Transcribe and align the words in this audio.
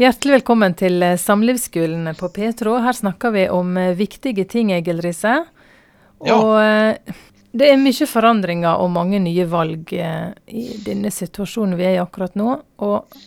Hjertelig 0.00 0.38
velkommen 0.38 0.72
til 0.80 1.02
eh, 1.04 1.18
Samlivsskolen 1.20 2.08
på 2.16 2.30
Petro. 2.32 2.78
Her 2.80 2.96
snakker 2.96 3.34
vi 3.34 3.42
om 3.52 3.74
eh, 3.76 3.90
viktige 3.98 4.46
ting, 4.48 4.70
Egil 4.72 5.02
Risse. 5.04 5.34
Ja. 6.24 6.36
Og 6.38 6.54
eh, 6.56 7.18
det 7.52 7.66
er 7.68 7.82
mye 7.82 8.06
forandringer 8.08 8.80
og 8.80 8.88
mange 8.94 9.20
nye 9.20 9.44
valg 9.50 9.92
i 9.92 10.62
denne 10.86 11.12
situasjonen 11.12 11.76
vi 11.76 11.84
er 11.84 11.98
i 11.98 12.00
akkurat 12.00 12.38
nå. 12.40 12.54
Og 12.80 13.18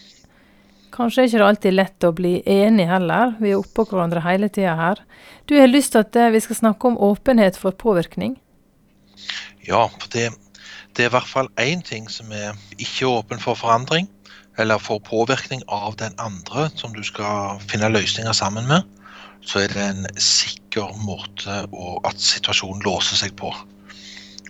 kanskje 0.98 1.22
er 1.22 1.30
ikke 1.30 1.44
det 1.44 1.50
alltid 1.52 1.78
lett 1.78 2.08
å 2.10 2.14
bli 2.18 2.34
enig 2.56 2.90
heller. 2.90 3.36
Vi 3.38 3.52
er 3.52 3.62
oppå 3.62 3.86
hverandre 3.92 4.26
hele 4.26 4.50
tida 4.50 4.74
her. 4.80 5.04
Du 5.46 5.54
har 5.60 5.70
lyst 5.70 5.94
til 5.94 6.02
at 6.02 6.18
vi 6.34 6.42
skal 6.42 6.58
snakke 6.64 6.90
om 6.90 6.98
åpenhet 6.98 7.60
for 7.62 7.78
påvirkning. 7.78 8.40
Ja, 9.70 9.92
det, 10.10 10.32
det 10.98 11.06
er 11.06 11.14
i 11.14 11.16
hvert 11.20 11.34
fall 11.38 11.54
én 11.62 11.86
ting 11.86 12.10
som 12.10 12.34
er 12.34 12.58
ikke 12.80 13.14
åpen 13.14 13.46
for 13.46 13.62
forandring, 13.62 14.10
eller 14.58 14.78
får 14.80 15.00
påvirkning 15.00 15.64
av 15.68 15.96
den 15.96 16.14
andre 16.18 16.70
som 16.76 16.94
du 16.94 17.04
skal 17.04 17.62
finne 17.70 17.90
løsninger 17.90 18.34
sammen 18.34 18.68
med. 18.70 18.84
Så 19.44 19.64
er 19.64 19.74
det 19.74 19.84
en 19.84 20.06
sikker 20.16 20.94
måte 21.04 21.64
å, 21.72 21.98
at 22.08 22.20
situasjonen 22.22 22.84
låser 22.86 23.20
seg 23.20 23.36
på. 23.40 23.52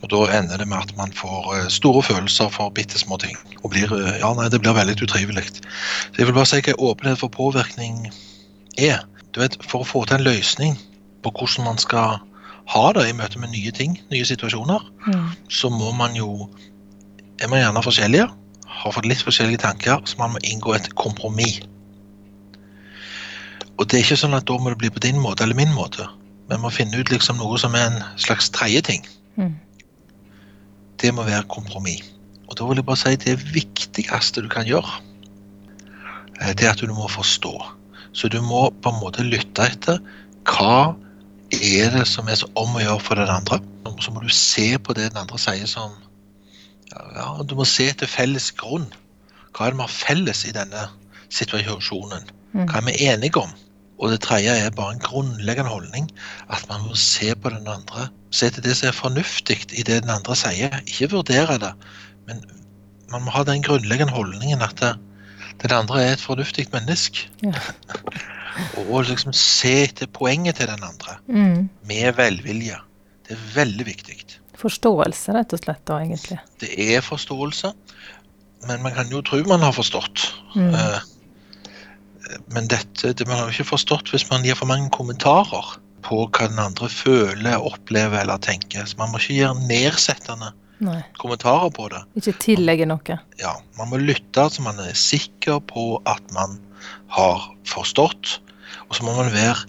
Og 0.04 0.10
Da 0.12 0.20
ender 0.36 0.60
det 0.60 0.68
med 0.68 0.84
at 0.84 0.92
man 1.00 1.14
får 1.16 1.48
eh, 1.56 1.70
store 1.72 2.04
følelser 2.04 2.52
for 2.52 2.74
bitte 2.76 3.00
små 3.00 3.18
ting. 3.18 3.38
Og 3.64 3.72
blir, 3.72 3.88
eh, 3.88 4.20
ja, 4.20 4.34
nei, 4.36 4.50
det 4.52 4.60
blir 4.62 4.76
veldig 4.76 4.98
utrivelig. 5.00 5.46
Så 5.48 6.20
jeg 6.20 6.28
vil 6.28 6.36
bare 6.36 6.50
si 6.52 6.60
hva 6.60 6.76
åpenhet 6.92 7.24
for 7.24 7.32
påvirkning 7.32 8.12
er. 8.78 9.06
Du 9.32 9.40
vet, 9.40 9.56
For 9.64 9.82
å 9.82 9.88
få 9.88 10.04
til 10.06 10.20
en 10.20 10.28
løsning 10.28 10.78
på 11.24 11.32
hvordan 11.32 11.72
man 11.72 11.80
skal 11.82 12.20
ha 12.74 12.84
det 12.94 13.08
i 13.10 13.16
møte 13.16 13.40
med 13.40 13.56
nye 13.56 13.72
ting, 13.72 13.96
nye 14.12 14.28
situasjoner, 14.28 14.84
så 15.50 15.72
må 15.72 15.92
man 15.96 16.16
jo 16.16 16.50
Er 17.42 17.50
man 17.50 17.60
gjerne 17.60 17.82
forskjellige, 17.84 18.28
har 18.74 18.96
fått 18.96 19.08
litt 19.10 19.22
forskjellige 19.24 19.64
tanker, 19.64 20.02
så 20.06 20.20
man 20.20 20.34
må 20.34 20.42
inngå 20.44 20.74
et 20.76 20.90
kompromiss. 21.00 21.62
Og 23.78 23.88
det 23.90 23.98
er 23.98 24.06
ikke 24.06 24.20
sånn 24.22 24.38
at 24.38 24.48
da 24.50 24.58
må 24.62 24.72
det 24.72 24.80
bli 24.82 24.92
på 24.94 25.02
din 25.04 25.20
måte 25.22 25.46
eller 25.46 25.58
min 25.58 25.74
måte. 25.74 26.06
Men 26.48 26.60
man 26.60 26.68
må 26.68 26.74
finne 26.76 27.00
ut 27.00 27.12
liksom 27.12 27.40
noe 27.40 27.58
som 27.62 27.76
er 27.78 27.88
en 27.90 28.02
slags 28.22 28.52
tredje 28.54 28.84
ting. 28.86 29.08
Mm. 29.40 29.56
Det 31.02 31.14
må 31.16 31.26
være 31.26 31.48
kompromiss. 31.52 32.12
Og 32.50 32.58
da 32.60 32.68
vil 32.70 32.82
jeg 32.82 32.88
bare 32.88 33.02
si 33.02 33.16
det 33.24 33.40
viktigste 33.54 34.44
du 34.46 34.50
kan 34.52 34.68
gjøre, 34.68 35.00
eh, 36.42 36.54
det 36.54 36.68
er 36.68 36.76
at 36.76 36.84
du 36.84 36.94
må 36.94 37.08
forstå. 37.10 37.54
Så 38.14 38.30
du 38.30 38.40
må 38.46 38.68
på 38.84 38.94
en 38.94 39.02
måte 39.02 39.26
lytte 39.26 39.66
etter 39.66 39.98
hva 40.46 40.94
er 41.54 41.94
det 41.96 42.06
som 42.10 42.30
er 42.30 42.38
så 42.38 42.50
om 42.60 42.76
å 42.78 42.84
gjøre 42.84 43.02
for 43.02 43.18
den 43.18 43.32
andre. 43.32 43.60
Så 44.02 44.14
må 44.14 44.22
du 44.22 44.30
se 44.30 44.74
på 44.78 44.94
det 44.94 45.10
den 45.12 45.22
andre 45.24 45.40
sier 45.42 45.66
som 45.70 45.96
ja, 47.16 47.28
Du 47.48 47.56
må 47.56 47.66
se 47.66 47.90
etter 47.92 48.10
felles 48.10 48.52
grunn. 48.60 48.88
Hva 49.54 49.68
er 49.68 49.74
det 49.74 49.80
vi 49.82 49.86
har 49.86 49.94
felles 49.94 50.46
i 50.50 50.54
denne 50.56 50.88
situasjonen? 51.34 52.26
Mm. 52.54 52.66
Hva 52.70 52.80
er 52.82 52.88
vi 52.88 52.98
enige 53.10 53.42
om? 53.42 53.54
Og 54.02 54.12
det 54.12 54.24
tredje 54.26 54.52
er 54.52 54.74
bare 54.76 54.96
en 54.96 55.04
grunnleggende 55.04 55.72
holdning. 55.72 56.10
At 56.50 56.66
man 56.70 56.82
må 56.88 56.98
se 57.00 57.32
på 57.36 57.52
den 57.54 57.68
andre. 57.70 58.10
Se 58.34 58.50
til 58.50 58.66
det 58.66 58.76
som 58.78 58.90
er 58.90 58.98
fornuftig 58.98 59.60
i 59.72 59.86
det 59.86 60.02
den 60.04 60.12
andre 60.12 60.36
sier. 60.36 60.76
Ikke 60.88 61.12
vurdere 61.14 61.60
det, 61.62 61.74
men 62.28 62.42
man 63.14 63.24
må 63.24 63.34
ha 63.36 63.44
den 63.46 63.64
grunnleggende 63.64 64.14
holdningen 64.14 64.62
at 64.66 64.80
det, 64.82 64.96
den 65.62 65.76
andre 65.78 66.02
er 66.02 66.16
et 66.16 66.24
fornuftig 66.24 66.66
menneske. 66.74 67.30
Ja. 67.46 67.54
og, 68.90 69.06
liksom 69.08 69.34
se 69.38 69.74
etter 69.86 70.10
poenget 70.14 70.60
til 70.60 70.68
den 70.68 70.84
andre 70.84 71.18
Mm. 71.28 71.70
med 71.88 72.14
velvilje. 72.18 72.78
Det 73.28 73.38
er 73.38 73.46
veldig 73.56 73.86
viktig. 73.86 74.18
Forståelse, 74.60 75.34
rett 75.34 75.54
og 75.56 75.60
slett, 75.64 75.82
da, 75.90 75.98
egentlig. 76.04 76.38
Det 76.62 76.70
er 76.96 77.02
forståelse, 77.06 77.74
men 78.68 78.84
man 78.86 78.94
kan 78.96 79.10
jo 79.12 79.22
tro 79.26 79.42
man 79.50 79.64
har 79.66 79.74
forstått. 79.76 80.28
Mm. 80.56 80.74
Eh, 80.76 81.00
Men 82.48 82.68
dette, 82.72 83.12
det 83.14 83.26
man 83.28 83.36
har 83.38 83.50
jo 83.50 83.54
ikke 83.58 83.74
forstått 83.74 84.10
hvis 84.14 84.24
man 84.30 84.46
gir 84.48 84.56
for 84.56 84.66
mange 84.70 84.88
kommentarer 84.96 85.74
på 86.08 86.22
hva 86.32 86.48
den 86.48 86.60
andre 86.60 86.88
føler, 86.90 87.60
opplever 87.60 88.22
eller 88.22 88.40
tenker. 88.42 88.86
Så 88.88 88.96
man 88.98 89.12
må 89.12 89.20
ikke 89.20 89.36
gjøre 89.42 89.66
nedsettende 89.68 90.54
Nei. 90.84 91.02
kommentarer 91.20 91.70
på 91.76 91.90
det. 91.92 92.00
Ikke 92.22 92.34
tillegge 92.40 92.88
noe. 92.88 93.20
Ja, 93.40 93.54
Man 93.78 93.90
må 93.92 94.00
lytte 94.00 94.48
så 94.50 94.64
man 94.64 94.80
er 94.80 94.96
sikker 94.96 95.60
på 95.68 96.00
at 96.10 96.24
man 96.34 96.58
har 97.12 97.50
forstått. 97.68 98.40
Og 98.88 98.96
så 98.96 99.04
må 99.04 99.14
man 99.20 99.32
være 99.34 99.60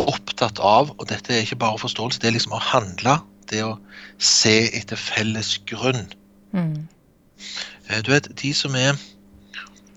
opptatt 0.00 0.58
av, 0.64 0.92
og 0.96 1.06
dette 1.10 1.34
er 1.34 1.44
ikke 1.44 1.60
bare 1.60 1.78
forståelse, 1.80 2.20
det 2.22 2.30
er 2.30 2.36
liksom 2.38 2.56
å 2.56 2.62
handle. 2.72 3.18
Det 3.50 3.62
å 3.66 3.76
se 4.22 4.68
etter 4.78 4.96
felles 5.00 5.56
grunn. 5.66 6.04
Mm. 6.54 6.86
Eh, 7.90 8.02
Du 8.02 8.12
vet, 8.12 8.28
de 8.42 8.52
som 8.54 8.74
er 8.78 8.98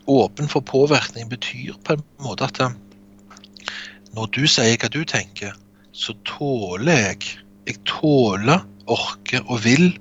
åpen 0.10 0.50
for 0.50 0.62
påvirkning, 0.66 1.30
betyr 1.30 1.78
på 1.86 1.94
en 1.98 2.04
måte 2.26 2.48
at 2.50 2.60
eh, 2.60 2.74
når 4.14 4.32
du 4.36 4.44
sier 4.50 4.78
hva 4.78 4.90
du 4.94 5.04
tenker, 5.06 5.54
så 5.94 6.14
tåler 6.26 6.98
jeg 7.14 7.40
Jeg 7.66 7.78
tåler, 7.88 8.60
orker 8.92 9.40
og 9.48 9.62
vil 9.64 9.94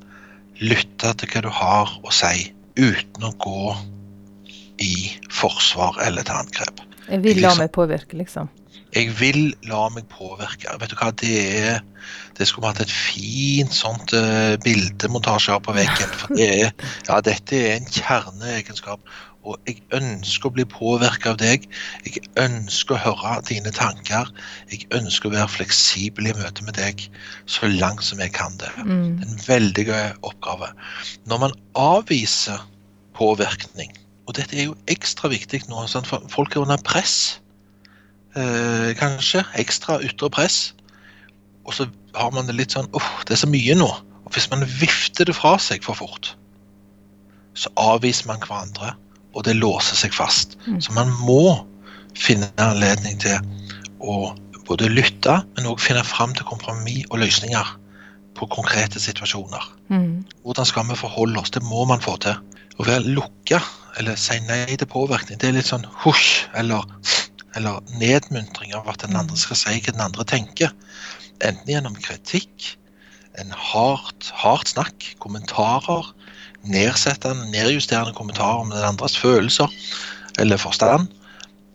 lytte 0.58 1.12
til 1.20 1.28
hva 1.30 1.42
du 1.44 1.48
har 1.54 1.92
å 2.02 2.10
si, 2.10 2.48
uten 2.74 3.22
å 3.28 3.30
gå 3.38 3.76
i 4.82 5.12
forsvar 5.30 6.00
eller 6.02 6.26
til 6.26 6.34
angrep. 6.40 6.80
Jeg 7.06 7.22
vil 7.22 7.38
la 7.40 7.48
Liksom- 7.52 7.58
meg 7.62 7.70
påvirke, 7.72 8.18
liksom. 8.18 8.48
Jeg 8.92 9.12
vil 9.16 9.54
la 9.68 9.86
meg 9.92 10.04
påvirke. 10.12 10.72
Vet 10.80 10.92
du 10.92 10.98
hva, 11.00 11.10
det 11.16 11.32
er 11.40 11.80
Det 12.36 12.48
skulle 12.48 12.66
vi 12.66 12.72
hatt 12.72 12.82
et 12.82 12.92
fint 12.92 13.74
sånt 13.74 14.12
uh, 14.16 14.56
bildemontasje 14.64 15.52
her 15.54 15.60
på 15.64 15.74
veggen. 15.76 16.16
For 16.20 16.36
det 16.36 16.48
er, 16.48 16.72
ja, 17.08 17.20
dette 17.24 17.56
er 17.56 17.76
en 17.76 17.88
kjerneegenskap. 17.88 19.04
Og 19.42 19.56
jeg 19.66 19.80
ønsker 19.96 20.48
å 20.48 20.54
bli 20.54 20.64
påvirka 20.70 21.32
av 21.32 21.40
deg. 21.40 21.64
Jeg 22.06 22.22
ønsker 22.38 22.96
å 22.96 23.02
høre 23.06 23.40
dine 23.48 23.72
tanker. 23.74 24.30
Jeg 24.70 24.86
ønsker 24.94 25.30
å 25.30 25.34
være 25.34 25.50
fleksibel 25.50 26.30
i 26.30 26.36
møte 26.38 26.64
med 26.66 26.78
deg 26.78 27.02
så 27.50 27.70
langt 27.72 28.06
som 28.06 28.22
jeg 28.22 28.34
kan 28.36 28.54
det. 28.62 28.70
Mm. 28.86 29.18
En 29.24 29.40
veldig 29.46 29.86
gøy 29.88 30.12
oppgave. 30.20 30.70
Når 31.30 31.42
man 31.46 31.56
avviser 31.78 32.62
påvirkning, 33.18 33.92
og 34.28 34.36
dette 34.38 34.56
er 34.56 34.70
jo 34.70 34.78
ekstra 34.90 35.32
viktig 35.32 35.64
nå, 35.68 35.86
for 36.06 36.30
folk 36.30 36.54
er 36.54 36.62
under 36.62 36.80
press, 36.86 37.41
eh, 38.38 38.92
kanskje, 38.98 39.44
ekstra 39.60 39.98
ytre 40.04 40.30
press, 40.32 40.72
og 41.66 41.76
så 41.76 41.86
har 42.16 42.32
man 42.34 42.48
det 42.48 42.56
litt 42.58 42.74
sånn 42.74 42.90
åh, 42.96 43.10
det 43.28 43.36
er 43.36 43.42
så 43.44 43.50
mye 43.50 43.76
nå. 43.78 43.88
Og 44.26 44.34
hvis 44.34 44.48
man 44.50 44.64
vifter 44.66 45.28
det 45.28 45.36
fra 45.38 45.54
seg 45.62 45.84
for 45.86 45.98
fort, 45.98 46.32
så 47.54 47.70
avviser 47.80 48.30
man 48.30 48.40
hverandre, 48.42 48.94
og 49.32 49.44
det 49.46 49.56
låser 49.58 49.98
seg 49.98 50.14
fast. 50.16 50.56
Mm. 50.66 50.80
Så 50.84 50.94
man 50.96 51.12
må 51.22 51.62
finne 52.18 52.48
anledning 52.60 53.20
til 53.22 53.38
å 54.02 54.32
både 54.68 54.90
lytte, 54.92 55.40
men 55.56 55.68
òg 55.68 55.80
finne 55.82 56.04
fram 56.06 56.34
til 56.36 56.46
kompromiss 56.48 57.06
og 57.10 57.22
løsninger 57.22 57.76
på 58.38 58.48
konkrete 58.52 59.00
situasjoner. 59.02 59.64
Mm. 59.92 60.24
Hvordan 60.42 60.68
skal 60.68 60.88
vi 60.88 60.98
forholde 60.98 61.40
oss? 61.40 61.52
Det 61.52 61.62
må 61.66 61.84
man 61.88 62.02
få 62.04 62.16
til. 62.24 62.38
Å 62.80 62.86
være 62.88 63.12
lukka 63.16 63.60
eller 64.00 64.16
si 64.16 64.38
nei 64.48 64.64
til 64.72 64.88
påvirkning, 64.88 65.36
det 65.40 65.50
er 65.50 65.58
litt 65.58 65.68
sånn 65.68 65.84
husj 66.04 66.46
eller, 66.56 66.86
eller 67.58 67.82
nedmuntring 68.00 68.74
av 68.76 68.88
at 68.90 69.04
den 69.04 69.16
andre 69.18 69.38
skal 69.40 69.58
si 69.58 69.78
hva 69.78 69.94
den 69.94 70.04
andre 70.04 70.26
tenker. 70.28 70.72
Enten 71.42 71.68
gjennom 71.72 71.96
kritikk, 71.98 72.72
en 73.40 73.52
hardt, 73.56 74.28
hardt 74.36 74.72
snakk, 74.74 75.06
kommentarer, 75.24 76.12
nedsettende, 76.68 77.48
nedjusterende 77.50 78.14
kommentarer 78.16 78.62
om 78.62 78.72
den 78.72 78.84
andres 78.86 79.16
følelser 79.18 79.72
eller 80.40 80.60
forstand. 80.60 81.08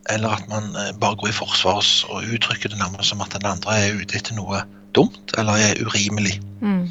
Eller 0.10 0.38
at 0.38 0.46
man 0.48 0.72
eh, 0.80 0.94
bare 1.00 1.18
går 1.20 1.34
i 1.34 1.36
forsvar 1.36 1.82
og 2.14 2.30
uttrykker 2.34 2.72
det 2.72 2.80
nærmest 2.80 3.12
som 3.12 3.24
at 3.26 3.34
den 3.36 3.50
andre 3.50 3.76
er 3.76 3.98
ute 4.00 4.16
etter 4.20 4.38
noe 4.38 4.62
dumt 4.96 5.34
eller 5.38 5.60
er 5.60 5.82
urimelig. 5.84 6.38
Mm. 6.62 6.88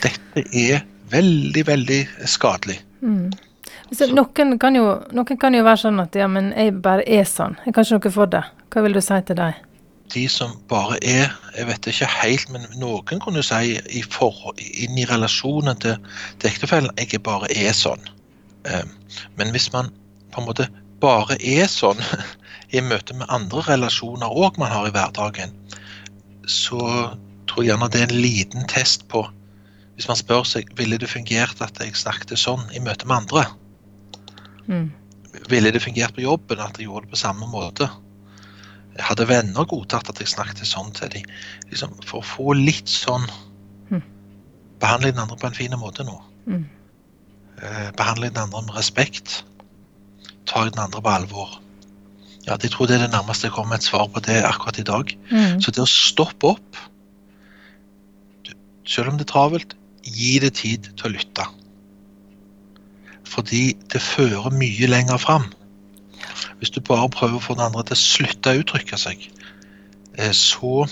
Dette 0.00 0.44
er 0.56 0.86
veldig, 1.12 1.66
veldig 1.68 2.00
skadelig. 2.30 2.78
Mm. 3.00 3.28
Så 3.92 4.10
noen, 4.12 4.58
kan 4.60 4.76
jo, 4.76 4.84
noen 5.16 5.38
kan 5.40 5.54
jo 5.56 5.64
være 5.64 5.80
sånn 5.86 6.02
at 6.02 6.16
ja, 6.18 6.28
men 6.28 6.50
jeg 6.56 6.74
bare 6.84 7.06
er 7.08 7.24
sånn. 7.28 7.56
Jeg 7.64 7.74
kan 7.74 7.86
ikke 7.86 7.98
noe 7.98 8.14
for 8.18 8.32
det. 8.32 8.44
Hva 8.68 8.84
vil 8.84 8.96
du 8.98 9.00
si 9.04 9.18
til 9.24 9.38
dem? 9.38 9.64
De 10.12 10.24
som 10.32 10.54
bare 10.70 10.96
er 11.04 11.34
Jeg 11.56 11.66
vet 11.68 11.86
ikke 11.90 12.06
helt, 12.08 12.50
men 12.52 12.64
noen 12.80 13.20
kunne 13.20 13.42
si 13.44 13.76
i 13.76 14.02
for, 14.02 14.54
inn 14.56 14.96
i 14.96 15.04
relasjonen 15.08 15.76
til, 15.82 15.98
til 16.40 16.50
ektefellen 16.50 16.92
Jeg 17.00 17.20
bare 17.24 17.50
er 17.52 17.76
sånn. 17.76 18.04
Um, 18.68 18.92
Men 19.36 19.52
hvis 19.52 19.70
man 19.72 19.90
på 20.32 20.40
en 20.42 20.48
måte 20.48 20.68
bare 21.00 21.36
er 21.40 21.68
sånn 21.70 22.00
i 22.76 22.82
møte 22.84 23.16
med 23.16 23.28
andre 23.32 23.64
relasjoner 23.68 24.28
òg 24.28 24.58
man 24.60 24.72
har 24.72 24.88
i 24.88 24.92
hverdagen, 24.92 25.54
så 26.44 26.80
tror 27.48 27.64
jeg 27.64 27.72
gjerne 27.72 27.88
det 27.92 28.02
er 28.02 28.10
en 28.10 28.22
liten 28.22 28.68
test 28.68 29.08
på 29.08 29.24
Hvis 29.96 30.08
man 30.08 30.18
spør 30.20 30.44
seg 30.46 30.68
ville 30.78 30.98
det 31.00 31.08
fungert 31.10 31.62
at 31.64 31.80
jeg 31.82 31.96
snakket 31.98 32.36
sånn 32.38 32.68
i 32.70 32.78
møte 32.78 33.08
med 33.08 33.24
andre. 33.24 33.48
Mm. 34.68 34.88
Ville 35.48 35.72
det 35.72 35.82
fungert 35.84 36.14
på 36.16 36.24
jobben 36.24 36.60
at 36.62 36.78
jeg 36.78 36.88
gjorde 36.88 37.06
det 37.06 37.14
på 37.14 37.20
samme 37.20 37.48
måte? 37.50 37.88
Jeg 38.98 39.06
hadde 39.06 39.28
venner 39.30 39.68
godtatt 39.68 40.08
at 40.10 40.20
jeg 40.20 40.30
snakket 40.30 40.66
sånn 40.66 40.90
til 40.96 41.12
dem. 41.12 41.28
Liksom, 41.70 41.94
for 42.06 42.20
å 42.20 42.26
få 42.26 42.56
litt 42.58 42.90
sånn 42.90 43.26
mm. 43.92 44.02
Behandle 44.82 45.12
den 45.12 45.22
andre 45.22 45.38
på 45.38 45.48
en 45.48 45.56
fin 45.56 45.76
måte 45.78 46.06
nå. 46.06 46.16
Mm. 46.50 46.66
Eh, 47.62 47.88
behandle 47.98 48.30
den 48.32 48.42
andre 48.42 48.64
med 48.66 48.76
respekt. 48.78 49.42
Ta 50.50 50.64
den 50.66 50.82
andre 50.82 51.02
på 51.04 51.14
alvor. 51.14 51.58
Ja, 52.48 52.56
jeg 52.56 52.72
tror 52.72 52.88
det 52.88 52.96
er 52.96 53.04
det 53.04 53.12
nærmeste 53.12 53.48
jeg 53.48 53.54
kommer 53.54 53.76
et 53.76 53.86
svar 53.86 54.06
på 54.10 54.22
det 54.24 54.40
akkurat 54.46 54.78
i 54.80 54.86
dag. 54.86 55.10
Mm. 55.30 55.58
Så 55.60 55.74
det 55.74 55.84
å 55.84 55.90
stoppe 55.90 56.54
opp, 56.54 56.78
selv 58.88 59.12
om 59.12 59.18
det 59.18 59.26
er 59.28 59.32
travelt, 59.34 59.74
gi 60.08 60.38
det 60.40 60.54
tid 60.56 60.88
til 60.96 61.10
å 61.10 61.14
lytte. 61.18 61.44
Fordi 63.28 63.76
det 63.92 64.00
fører 64.02 64.54
mye 64.54 64.88
lenger 64.88 65.20
fram. 65.20 65.50
Hvis 66.58 66.72
du 66.74 66.80
bare 66.80 67.10
prøver 67.12 67.38
å 67.38 67.44
få 67.44 67.54
den 67.58 67.66
andre 67.68 67.84
til 67.86 67.98
å 67.98 68.00
slutte 68.00 68.54
å 68.54 68.62
uttrykke 68.62 68.98
seg, 68.98 69.28
eh, 70.18 70.32
så 70.34 70.86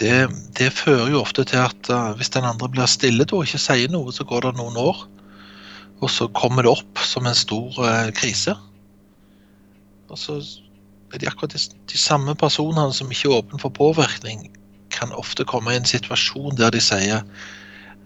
det, 0.00 0.26
det 0.58 0.72
fører 0.74 1.12
jo 1.12 1.20
ofte 1.20 1.44
til 1.48 1.62
at 1.62 1.90
eh, 1.92 2.10
hvis 2.18 2.32
den 2.34 2.48
andre 2.48 2.70
blir 2.72 2.90
stille 2.90 3.26
og 3.28 3.46
ikke 3.46 3.60
sier 3.62 3.92
noe, 3.92 4.14
så 4.14 4.26
går 4.28 4.48
det 4.48 4.56
noen 4.58 4.78
år, 4.80 5.04
og 6.02 6.10
så 6.10 6.26
kommer 6.34 6.66
det 6.66 6.72
opp 6.72 7.02
som 7.06 7.28
en 7.28 7.38
stor 7.38 7.78
eh, 7.86 8.10
krise. 8.16 8.56
Og 10.10 10.18
så 10.18 10.40
er 11.12 11.22
de 11.22 11.28
akkurat 11.28 11.54
de, 11.54 11.62
de 11.92 12.00
samme 12.00 12.34
personene 12.38 12.90
som 12.96 13.10
ikke 13.12 13.30
er 13.30 13.38
åpne 13.42 13.60
for 13.62 13.74
påvirkning, 13.76 14.48
kan 14.92 15.14
ofte 15.16 15.46
komme 15.48 15.72
i 15.72 15.78
en 15.78 15.88
situasjon 15.88 16.58
der 16.58 16.72
de 16.74 16.80
sier, 16.82 17.22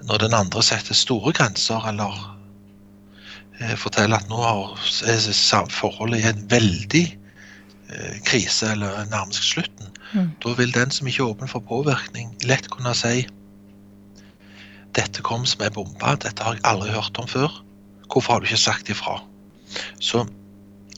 når 0.06 0.26
den 0.26 0.36
andre 0.36 0.62
setter 0.62 0.94
store 0.94 1.32
grenser, 1.34 1.82
eller 1.88 2.14
forteller 3.80 4.20
at 4.20 4.28
nå 4.28 4.40
er 4.42 5.70
forholdet 5.72 6.20
i 6.20 6.28
en 6.28 6.42
veldig 6.50 7.04
eh, 7.90 8.18
krise, 8.26 8.72
eller 8.74 9.06
nærmest 9.10 9.52
slutten, 9.52 9.92
Mm. 10.14 10.30
da 10.44 10.52
vil 10.54 10.70
den 10.74 10.90
som 10.94 11.08
ikke 11.10 11.22
er 11.24 11.32
åpen 11.32 11.48
for 11.50 11.64
påvirkning, 11.66 12.30
lett 12.46 12.68
kunne 12.70 12.92
si 12.94 13.26
dette 14.96 15.22
kom 15.26 15.44
som 15.48 15.64
ei 15.66 15.70
bombe, 15.74 16.12
dette 16.22 16.42
har 16.42 16.56
jeg 16.56 16.64
aldri 16.64 16.94
hørt 16.94 17.18
om 17.20 17.26
før. 17.28 17.52
Hvorfor 18.06 18.32
har 18.32 18.40
du 18.40 18.46
ikke 18.46 18.62
sagt 18.62 18.88
ifra? 18.88 19.18
Så 20.00 20.22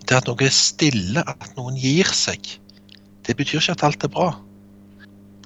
det 0.04 0.20
at 0.20 0.28
noe 0.28 0.44
er 0.44 0.54
stille, 0.54 1.24
at 1.26 1.56
noen 1.56 1.74
gir 1.80 2.06
seg, 2.14 2.44
det 3.26 3.34
betyr 3.40 3.58
ikke 3.58 3.74
at 3.74 3.82
alt 3.88 4.06
er 4.06 4.12
bra. 4.12 4.28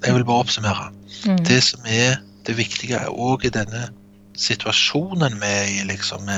Jeg 0.03 0.13
vil 0.13 0.25
bare 0.27 0.43
oppsummere. 0.43 0.91
Mm. 1.25 1.39
Det 1.47 1.61
som 1.65 1.87
er 1.89 2.19
det 2.45 2.57
viktige 2.59 2.99
òg 3.09 3.47
i 3.47 3.53
denne 3.55 3.87
situasjonen 4.39 5.39
vi 5.41 5.49
er 5.49 5.71
i, 5.71 5.81
liksom, 5.87 6.29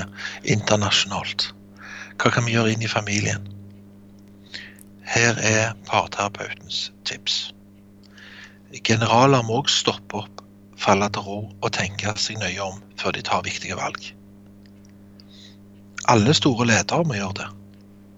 internasjonalt. 0.43 1.49
Hva 2.21 2.31
kan 2.31 2.47
vi 2.47 2.55
gjøre 2.55 2.75
inn 2.75 2.85
i 2.85 2.91
familien? 2.91 3.47
Her 5.05 5.37
er 5.37 5.75
parterapeutens 5.87 6.89
tips. 7.05 7.53
Generaler 8.83 9.45
må 9.45 9.61
òg 9.61 9.69
stoppe 9.71 10.23
opp, 10.23 10.41
falle 10.79 11.07
til 11.13 11.23
ro 11.27 11.37
og 11.45 11.71
tenke 11.75 12.11
seg 12.19 12.39
nøye 12.41 12.63
om 12.63 12.81
før 12.99 13.15
de 13.15 13.23
tar 13.25 13.45
viktige 13.45 13.77
valg. 13.79 14.09
Alle 16.11 16.35
store 16.37 16.67
ledere 16.69 17.05
må 17.07 17.17
gjøre 17.17 17.39
det. 17.39 17.47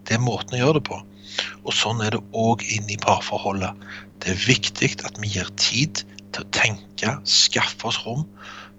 Det 0.08 0.18
er 0.18 0.24
måten 0.24 0.58
å 0.58 0.62
gjøre 0.62 0.80
det 0.80 0.88
på. 0.90 0.98
Og 1.68 1.76
sånn 1.76 2.02
er 2.04 2.16
det 2.16 2.24
òg 2.36 2.64
inn 2.74 2.90
i 2.90 3.00
parforholdet. 3.04 3.76
Det 4.24 4.34
er 4.34 4.46
viktig 4.48 4.94
at 5.06 5.20
vi 5.22 5.32
gir 5.36 5.50
tid 5.60 6.02
til 6.34 6.44
å 6.44 6.52
tenke, 6.56 7.14
skaffe 7.28 7.92
oss 7.92 8.00
rom 8.06 8.26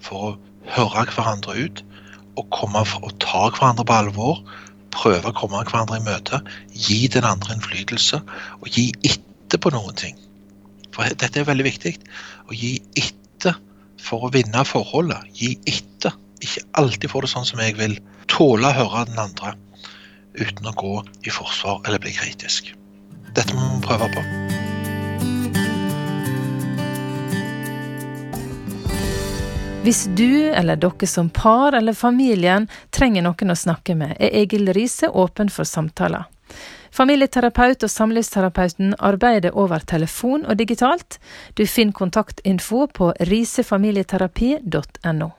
for 0.05 0.31
å 0.31 0.37
høre 0.75 1.07
hverandre 1.15 1.57
ut 1.59 1.85
og, 2.39 2.47
komme, 2.55 2.85
og 3.03 3.13
ta 3.23 3.49
hverandre 3.51 3.87
på 3.89 3.97
alvor. 3.97 4.43
Prøve 4.95 5.31
å 5.31 5.37
komme 5.37 5.63
hverandre 5.67 5.99
i 5.99 6.05
møte. 6.07 6.41
Gi 6.73 7.07
den 7.13 7.27
andre 7.29 7.57
innflytelse, 7.57 8.23
og 8.63 8.71
gi 8.73 8.91
etter 9.07 9.61
på 9.63 9.73
noen 9.75 9.97
ting. 9.99 10.19
For 10.95 11.09
dette 11.09 11.43
er 11.43 11.49
veldig 11.49 11.67
viktig. 11.67 11.95
Å 12.49 12.57
gi 12.57 12.77
etter 12.99 13.59
for 14.03 14.27
å 14.27 14.33
vinne 14.35 14.65
forholdet. 14.67 15.29
Gi 15.39 15.57
etter. 15.69 16.17
Ikke 16.39 16.63
alltid 16.79 17.11
få 17.11 17.25
det 17.25 17.33
sånn 17.33 17.49
som 17.49 17.63
jeg 17.63 17.77
vil. 17.79 17.99
Tåle 18.31 18.71
å 18.71 18.79
høre 18.83 19.09
den 19.11 19.19
andre 19.23 19.57
uten 20.39 20.71
å 20.71 20.77
gå 20.79 20.95
i 21.27 21.35
forsvar 21.35 21.83
eller 21.85 22.03
bli 22.03 22.15
kritisk. 22.15 22.71
Dette 23.35 23.55
må 23.57 23.75
vi 23.75 23.83
prøve 23.89 24.13
på. 24.15 24.48
Hvis 29.83 30.09
du 30.17 30.51
eller 30.51 30.77
dere 30.77 31.07
som 31.07 31.31
par 31.31 31.73
eller 31.73 31.93
familien 31.95 32.69
trenger 32.91 33.23
noen 33.23 33.51
å 33.55 33.57
snakke 33.57 33.95
med, 33.97 34.17
er 34.19 34.35
Egil 34.43 34.73
Riise 34.75 35.09
åpen 35.09 35.49
for 35.55 35.65
samtaler. 35.65 36.25
Familieterapeut 36.91 37.83
og 37.87 37.91
samlivsterapeuten 37.93 38.95
arbeider 38.99 39.55
over 39.55 39.79
telefon 39.87 40.47
og 40.47 40.57
digitalt. 40.59 41.21
Du 41.55 41.67
finner 41.67 41.93
kontaktinfo 41.95 42.87
på 42.91 43.13
risefamilieterapi.no. 43.31 45.31